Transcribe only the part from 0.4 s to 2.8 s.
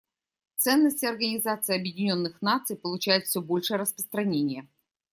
Ценности Организации Объединенных Наций